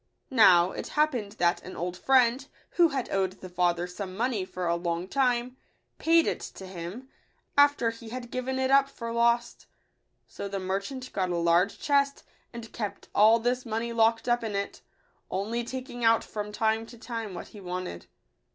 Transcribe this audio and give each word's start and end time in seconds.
Now, 0.31 0.71
it 0.71 0.87
happened 0.97 1.33
that 1.33 1.61
an 1.61 1.75
old 1.75 1.95
friend, 1.95 2.47
who 2.71 2.87
had 2.87 3.11
owed 3.11 3.33
the 3.33 3.49
father 3.49 3.85
some 3.85 4.17
money 4.17 4.43
for 4.45 4.65
a 4.65 4.75
long 4.75 5.07
time, 5.07 5.57
paid 5.99 6.25
it 6.25 6.39
to 6.55 6.65
him, 6.65 7.07
after 7.55 7.91
he 7.91 8.09
had 8.09 8.31
given 8.31 8.57
it 8.57 8.71
up 8.71 8.89
for 8.89 9.11
lost 9.11 9.67
So 10.27 10.47
the 10.47 10.59
merchant 10.59 11.13
got 11.13 11.29
a 11.29 11.37
large 11.37 11.77
chest, 11.77 12.23
and 12.51 12.73
kept 12.73 13.09
all 13.13 13.37
this 13.37 13.63
money 13.63 13.93
locked 13.93 14.27
up 14.27 14.43
in 14.43 14.55
it, 14.55 14.81
only 15.29 15.63
taking 15.63 16.03
out 16.03 16.23
[from 16.23 16.51
time 16.51 16.87
to 16.87 16.97
time 16.97 17.35
what 17.35 17.49
he 17.49 17.59
wanted. 17.61 18.07